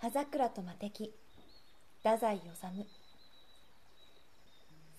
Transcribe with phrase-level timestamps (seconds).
[0.00, 1.12] 葉桜と魔敵
[2.02, 2.46] 太宰治。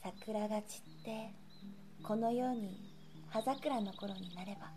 [0.04, 1.34] 桜が散って
[2.04, 2.78] このように
[3.28, 4.70] 葉桜の頃になれば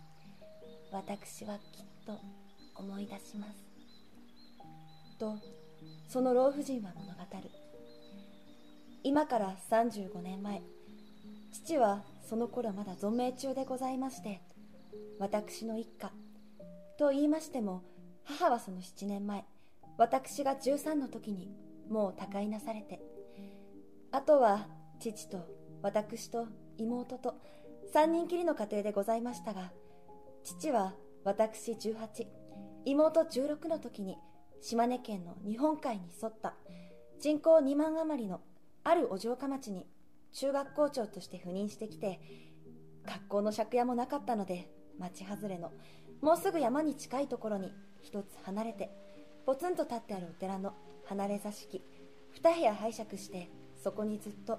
[0.92, 2.18] 私はきっと
[2.74, 5.18] 思い出します。
[5.18, 5.36] と
[6.08, 7.50] その老婦人は物語る。
[9.02, 10.62] 今から35年前
[11.52, 14.40] 父はその頃まだ存命中でございまして
[15.18, 16.10] 私の一家。
[16.98, 17.82] と言いましても
[18.24, 19.44] 母はその7年前
[19.96, 21.50] 私が13の時に
[21.88, 23.00] もう他界なされて
[24.10, 24.68] あとは
[25.00, 25.46] 父と
[25.82, 26.46] 私と
[26.78, 27.34] 妹と
[27.94, 29.72] 3人きりの家庭でございましたが
[30.42, 30.94] 父は
[31.24, 32.26] 私18
[32.84, 34.16] 妹16の時に
[34.60, 36.54] 島根県の日本海に沿った
[37.20, 38.40] 人口2万余りの
[38.82, 39.86] あるお城下町に
[40.32, 42.20] 中学校長として赴任してきて
[43.06, 45.72] 学校の借家もなかったので町外れの
[46.20, 48.90] もうすぐ山に近いところに一つ離れて
[49.44, 50.72] ポツンと立ってあるお寺の
[51.04, 51.82] 離れ座敷。
[52.42, 53.48] 2部屋拝借して
[53.82, 54.58] そこにずっと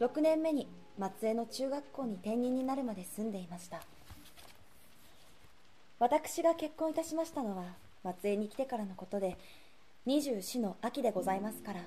[0.00, 3.80] 6年目に松江の中学校に転任になるまで住んでいました。
[6.00, 7.64] 私が結婚いたしましたのは
[8.04, 9.36] 松江に来てからのことで
[10.06, 11.80] 24の秋でございますから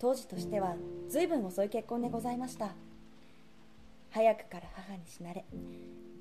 [0.00, 0.74] 当時としては
[1.08, 2.70] 随分遅い結婚でございました。
[4.10, 5.44] 早くから母に死なれ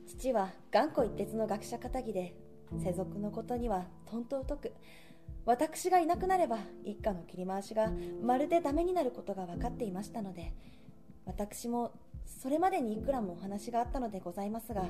[0.07, 2.33] 父は頑固一徹の学者かたぎで
[2.83, 4.73] 世俗のことにはとんと疎く
[5.45, 7.91] 私がいなくなれば一家の切り回しが
[8.23, 10.53] まるでダメになることが分かっていましたので
[11.25, 11.91] 私も
[12.25, 14.85] それまでにいくらもお話があったのでございますが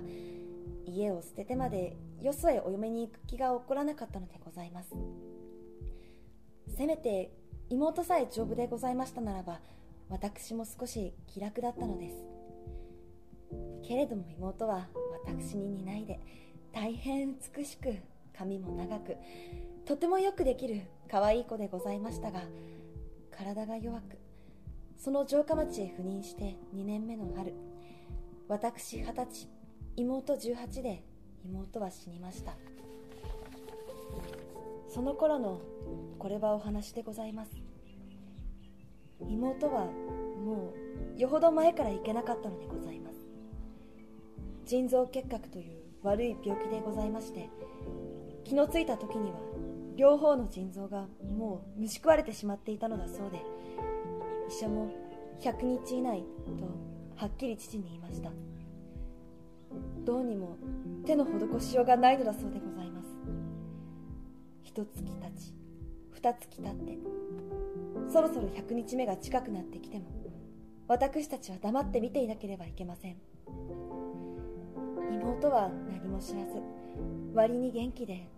[0.85, 4.89] 家を捨ててまでよそへお嫁に行く気が起こらなかったのでございます。
[6.77, 7.31] せめて
[7.69, 9.59] 妹さえ丈夫でございましたならば
[10.09, 12.15] 私も少し気楽だったのです。
[13.87, 14.87] けれども妹は
[15.25, 16.19] 私に担いで
[16.71, 17.95] 大変美しく
[18.37, 19.15] 髪も長く
[19.85, 22.41] とてもよくできる可愛い子でございましたが
[23.31, 24.17] 体が弱く
[24.97, 27.53] その城下町へ赴任して2年目の春
[28.47, 29.49] 私二十歳
[29.95, 31.03] 妹18で
[31.45, 32.53] 妹は死にました。
[34.89, 35.61] その頃の
[36.17, 37.51] これはお話でございます。
[39.27, 40.73] 妹はも
[41.15, 43.17] うよほど前から行けなかったのでございます。
[44.65, 47.49] 腎臓結核という悪い病気でございまして
[48.43, 49.37] 気のついた時には
[49.95, 51.07] 両方の腎臓が
[51.37, 53.41] もう虫食われてしまっていたのだそうで
[54.49, 54.91] 医者も
[55.39, 56.23] 100日以内
[56.57, 56.65] と
[57.15, 58.31] はっきり父に言いました。
[60.05, 60.57] どうにも
[61.05, 63.07] 手の施しようがないのだそうでございます。
[64.63, 65.53] 一月経ち
[66.11, 66.97] 二月経って
[68.09, 70.05] そろそろ100日目が近くなってきても
[70.87, 73.17] 私たちは黙って見ていなければいけません。
[75.11, 76.61] 妹は何も知らず
[77.33, 78.29] 割に元気で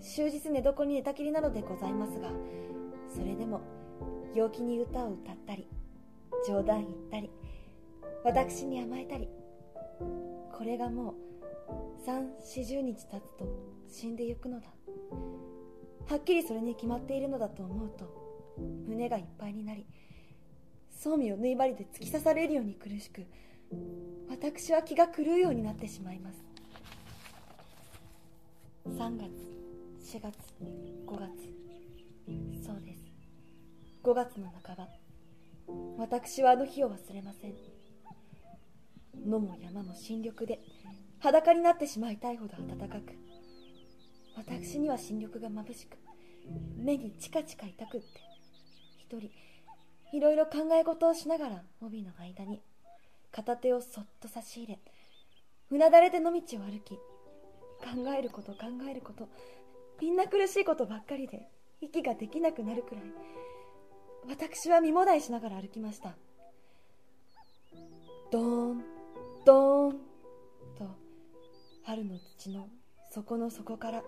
[0.00, 2.30] 終日寝床に寝たきりなのでございますが
[3.14, 3.60] それでも
[4.34, 5.68] 陽気に歌を歌ったり
[6.46, 7.30] 冗談言ったり
[8.24, 9.28] 私に甘えたり
[10.52, 11.14] これがも
[11.68, 13.46] う3 4 0日経つと
[13.88, 14.66] 死んでゆくのだ。
[16.08, 18.04] はっきりそれに決まっているのだと思うと
[18.88, 19.86] 胸がいっぱいになり
[20.90, 23.24] 装備を縫い針で突き刺されるように苦しく
[24.28, 26.44] 私は気が狂うようになってしまいます。
[28.86, 29.59] 3月。
[30.00, 30.34] 4月
[31.06, 32.64] 5月。
[32.66, 33.04] そうです。
[34.02, 34.88] 5月の半ば。
[35.98, 37.54] 私はあの日を忘れません。
[39.24, 40.60] 野も山も新緑で
[41.20, 43.14] 裸になってしまいたいほど暖かく。
[44.36, 45.98] 私には新緑が眩しく
[46.76, 48.06] 目にチカチカ痛くって。
[48.98, 49.30] 一人
[50.16, 52.62] いろいろ考え事をしながら帯の間に
[53.32, 54.78] 片手をそっと差し入れ
[55.70, 58.58] うなだれで野道を歩き考えること考
[58.88, 59.28] えること
[60.00, 61.48] みんな苦しいことばっかりで
[61.80, 63.04] 息ができなくなるくらい
[64.28, 66.14] 私は身もだえしながら歩きました。
[68.30, 68.84] ドーン
[69.44, 69.96] ドーン
[70.78, 70.84] と
[71.84, 72.68] 春の土の
[73.10, 74.02] 底の底から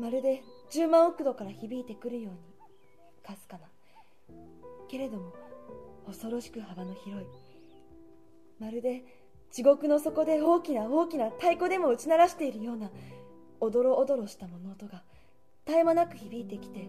[0.00, 0.42] まるで
[0.72, 2.38] 10万億度から響いてくるように
[3.26, 3.68] かすかな。
[4.88, 5.32] けれども
[6.06, 7.26] 恐ろしく幅の広い
[8.58, 9.04] まるで
[9.50, 12.90] 地獄の底で大きな大きな太鼓でも打ち鳴らしているような
[13.60, 15.02] おどろおどろした物音が
[15.66, 16.88] 絶え間なく響いてきて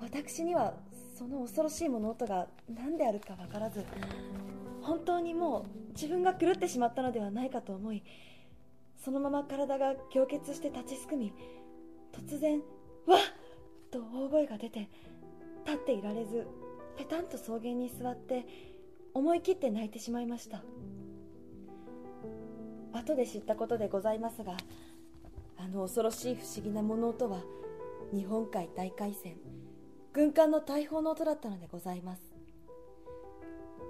[0.00, 0.74] 私には
[1.18, 3.84] その恐ろしい物音が何であるか分からず
[4.82, 8.02] 本当にもう自分が狂ってしまったのではないかと思い
[9.04, 11.32] そのまま体が凝結して立ちすくみ
[12.12, 12.62] 突然
[13.06, 13.20] 「わっ!」
[13.90, 14.88] と大声が出て
[15.66, 16.46] 立っていられず
[16.96, 18.46] ペタンと草原に座って
[19.14, 20.62] 思い切って泣いてしまいました
[22.92, 24.56] 後で知ったことでございますが
[25.62, 27.42] あの恐ろしい不思議な物音は
[28.14, 29.36] 日本海大海戦
[30.10, 32.22] 軍艦の大砲の音だったのでございます。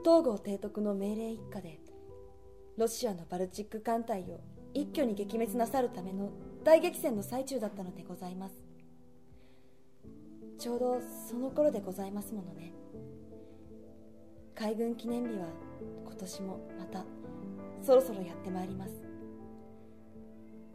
[0.05, 1.78] 東郷提督の命令一家で
[2.76, 4.40] ロシアのバルチック艦隊を
[4.75, 6.31] 一挙に撃滅なさるための
[6.64, 8.55] 大激戦の最中だったのでございます。
[10.58, 12.72] ちょうどその頃でございますものね。
[14.56, 15.46] 海軍記念日は
[16.05, 17.05] 今年もまた
[17.81, 19.10] そろそろやってまいります。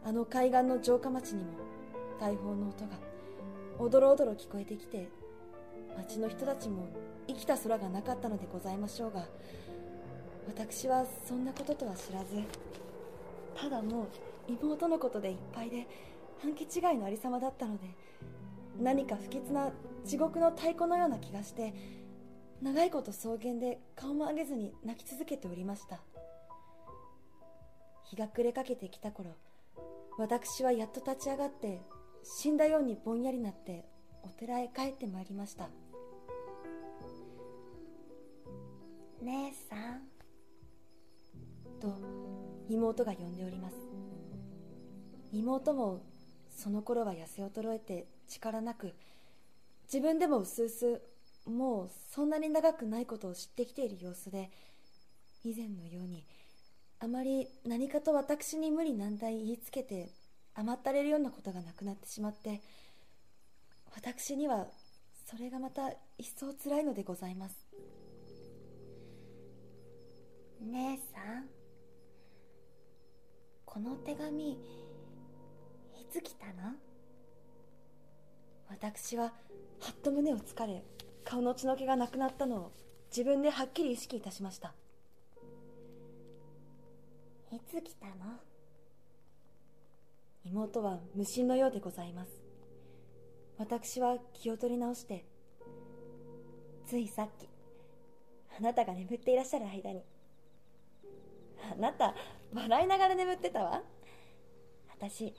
[0.06, 1.50] あの海岸の城下町にも
[2.20, 2.90] 大砲の音が
[3.76, 5.08] おどろおどろ聞こえてきて
[5.98, 6.86] 町の人たちも
[7.26, 9.26] 生きた空がなかったのでございましょうが
[10.46, 12.40] 私はそんなこととは知らず
[13.60, 14.06] ただもう
[14.46, 15.88] 妹のことでいっぱいで
[16.40, 17.88] 半期違いのありさまだったので
[18.80, 19.72] 何か不吉な
[20.04, 21.74] 地獄の太鼓のような気がして
[22.62, 25.98] 長いこと草原で顔も上げずに泣き続けておりました。
[28.04, 29.30] 日が暮れかけてきた頃
[30.18, 31.82] 私はやっと立ち上がって
[32.22, 33.84] 死んだようにぼんやりなって
[34.22, 35.68] お寺へ帰ってまいりました。
[39.22, 40.02] 姉さん。
[41.80, 41.94] と
[42.68, 43.76] 妹が呼んでおります。
[45.32, 46.02] 妹も
[46.48, 48.94] その頃は痩せ衰えて力なく
[49.92, 51.02] 自分でもうすうす
[51.44, 54.50] もうそんなに長くないことを知ってきている様子で
[55.44, 56.24] 以前のように
[56.98, 60.08] あまり何かと私に無理難題言いつけて
[60.54, 62.60] 甘ったれるようなことがなくなってしまって
[63.94, 64.66] 私には
[65.26, 67.56] それがまた一層つらいのでございます。
[70.62, 71.46] 姉さん
[73.64, 74.56] この手紙い
[76.10, 76.72] つ来たの？
[78.68, 79.32] 私はは
[79.92, 80.82] っと胸をつかれ
[81.24, 82.72] 顔の血の気がなくなったのを
[83.10, 84.72] 自分ではっきり意識いたしました。
[87.68, 88.14] つ来たの？
[90.44, 92.30] 妹は無心のようでございます。
[93.58, 95.24] 私は気を取り直して
[96.86, 97.48] ついさっき
[98.58, 100.02] あなたが眠っていらっしゃる間に
[101.72, 102.14] あなた
[102.54, 103.82] 笑いながら眠ってたわ。
[104.98, 105.34] 私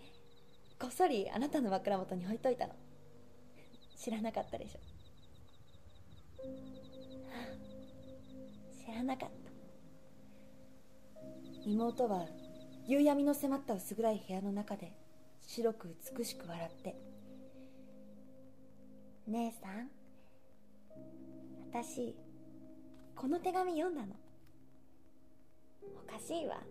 [0.80, 2.74] こっそりあなたの枕元に置いといたの。
[3.98, 4.80] 知らなかったでしょ。
[8.86, 9.47] 知らなかった。
[11.68, 12.26] 妹は
[12.86, 14.94] 夕闇の迫った薄暗い部屋の中で
[15.42, 16.96] 白く美しく笑って
[19.28, 19.90] 「姉さん
[21.70, 22.16] 私
[23.18, 24.14] この手紙読んだの。
[25.84, 26.62] おかしいわ。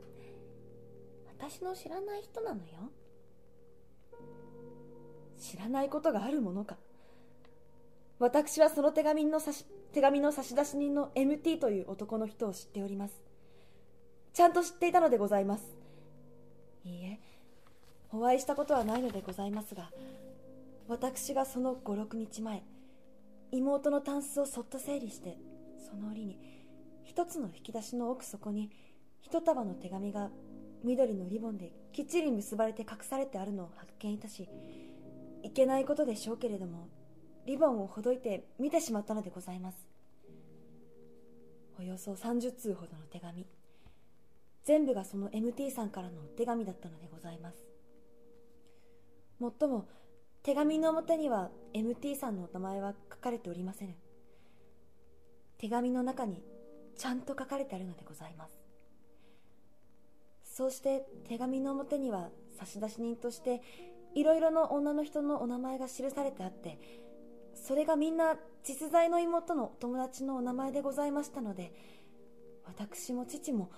[1.39, 2.91] 私の知らない人なのよ。
[5.37, 6.79] 知らないことがあるものか。
[8.21, 13.26] 私はその手紙の差し手紙の差出人の MT という男の人を知っております。
[14.37, 15.65] ちゃんと知っていたのでございます。
[16.85, 17.19] いいえ。
[18.13, 19.91] お会いしたことはないのでございますが
[20.89, 22.63] 私がその56日前
[23.51, 25.39] 妹のタンスをそっと整理して
[25.79, 26.39] その折に
[27.03, 28.71] 一つの引き出しの奥底に
[29.23, 30.29] 一束の手紙が
[30.85, 34.51] 緑のリボンできっちり結ばれて隠されてあるのを発見いたし
[35.43, 36.89] いけないことでしょうけれども
[37.47, 39.79] リボンをほどいて見てしまったのでございます。
[41.79, 43.47] およそ30通ほどの手紙。
[44.67, 47.65] 全部がその MT さんからの手紙だったのでございます。
[49.39, 49.89] もっとも
[50.43, 53.95] 手紙の表には MT さんのお名前は書かれておりませぬ。
[55.59, 56.43] 手紙の中に
[56.97, 58.59] ちゃんと書かれてあるのでございます。
[60.43, 63.63] そうして手紙の表には差出人として
[64.17, 66.81] いろいろの女の人のお名前が記されてあって
[67.55, 71.73] それがみんな実在の妹の友達のお名前でございましたので
[72.65, 73.71] 私も父も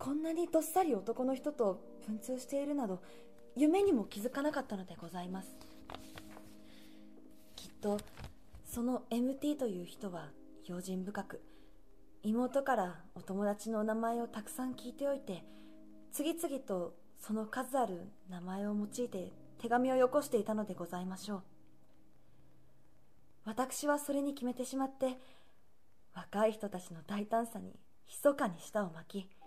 [0.00, 3.02] こんなにどっさり男の人と文通しているなど
[3.54, 5.54] 夢にも気づかなかったのでございます。
[7.54, 8.00] きっと
[8.64, 10.30] その MT という人は
[10.64, 11.42] 用心深く
[12.22, 15.44] 妹からお友達のお名前をたくさん聞いておいて
[16.12, 21.42] 次々とその数ある名前を用いて手紙をよこしていたのでございましょう。
[23.44, 25.18] 私はそれに決めてしまって
[26.14, 27.74] 若い人たちの大胆さに
[28.08, 29.39] 密かに舌を巻き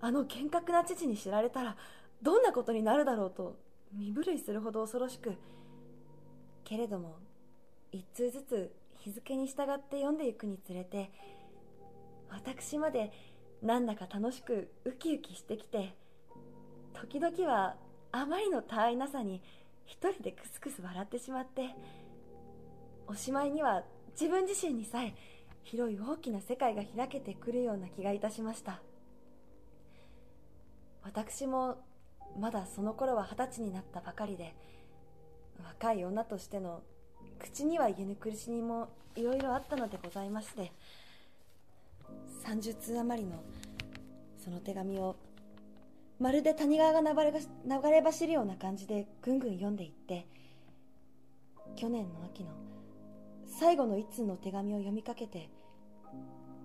[0.00, 1.76] あの厳格な父に知られたら
[2.22, 3.56] どんなことになるだろうと
[3.92, 5.34] 身震いするほど恐ろしく。
[6.64, 7.16] けれども
[7.92, 11.10] 一通ずつ日付に従って読んでいくにつれて
[12.28, 13.10] 私まで
[13.62, 15.94] なんだか楽しくウキウキしてきて
[16.92, 17.76] 時々は
[18.12, 19.42] あまりの他愛なさに
[19.86, 21.74] 一人でクスクス笑ってしまって
[23.06, 25.14] おしまいには自分自身にさえ
[25.62, 28.82] 広い大きな世界が開けてくるような気がいたしました。
[31.08, 31.78] 私も
[32.38, 34.54] まだその頃は二十歳になったばかりで
[35.64, 36.82] 若い女としての
[37.38, 40.70] 口には言えぬ苦しみもいろいろあったのでございまして
[42.44, 43.42] 30通余りの
[44.36, 45.16] その手紙を
[46.20, 50.26] まるで谷川が流れ流れ走るような感じでぐんぐん読んでいって
[51.74, 52.50] 去年の秋の
[53.46, 55.48] 最後の一通の手紙を読みかけて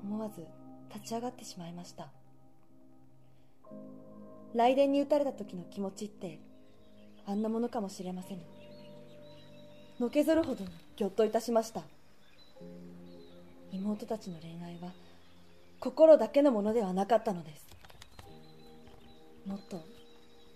[0.04, 0.46] 思わず
[0.94, 2.10] 立ち上がってしまいました。
[4.54, 6.40] 雷電に打たれた時の気持ちって
[7.26, 8.40] あんなものかもしれません。
[10.00, 11.82] のけぞるほどにぎょっといたしました。
[13.72, 14.92] 妹たちの恋愛は
[15.80, 17.68] 心だけのものではなかったのです。
[19.46, 19.82] もっと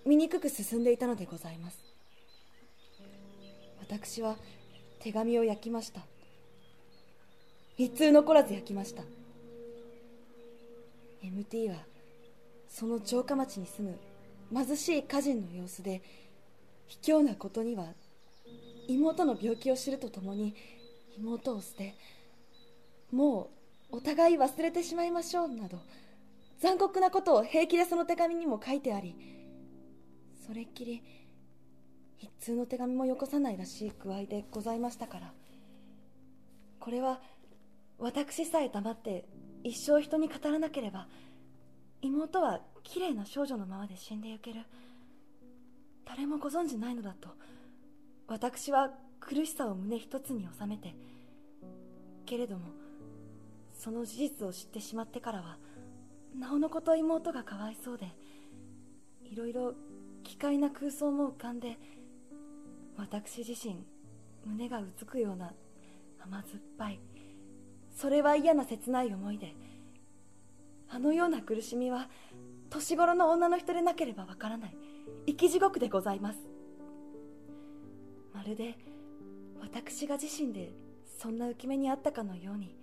[0.06, 1.84] 醜く進んでいたのでございます。
[3.80, 4.38] 私は
[5.00, 6.02] 手紙を焼きました。
[7.78, 9.04] 一通残らず焼きました。
[11.24, 11.76] MT は
[12.70, 13.90] その城下町に住
[14.52, 16.02] む貧しい家人の様子で
[16.88, 17.88] 卑怯なことには
[18.88, 20.56] 妹の病気を知るとともに
[21.18, 21.96] 妹を捨て
[23.12, 23.50] も
[23.92, 25.80] うお互い忘れてしまいましょうなど
[26.60, 29.16] 残酷なことを平気でその手紙にも書いてあり
[30.46, 31.04] それっきり
[32.20, 35.34] 一通の手紙もよこさないらしい具合でございましたから
[36.80, 37.20] これは
[38.00, 39.26] 私さえ黙って
[39.64, 41.08] 一生人に語らなければ
[42.08, 44.62] 妹は綺麗な少女のままで死んでゆける。
[46.06, 47.30] 誰もご存じないのだと。
[48.28, 50.96] 私は苦しさを胸一つに収めて。
[52.28, 52.66] けれども
[53.74, 55.58] その事実を知ってしまってからは
[56.38, 58.08] なおのこと妹がかわいそうで
[59.24, 59.74] いろいろ
[60.24, 61.78] 奇怪な空想も浮かんで
[62.98, 63.86] 私自身
[64.46, 65.54] 胸がうつくような
[66.20, 67.00] 甘酸っぱい
[67.96, 69.56] それは嫌な切ない思いで
[70.90, 72.10] あのような苦しみは
[72.70, 74.78] 年頃の女の人でなければわからない。
[75.26, 76.40] 生き地獄でございます。
[78.34, 78.78] まるで
[79.62, 80.74] 私が自身で
[81.18, 82.76] そんな浮き目にあったかのように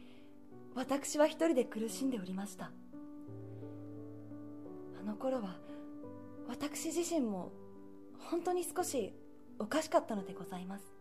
[0.74, 2.70] 私は一人で苦しんでおりました。
[5.00, 5.56] あの頃は
[6.48, 7.52] 私自身も
[8.18, 9.14] 本当に少し
[9.58, 10.93] おかしかったのでございます。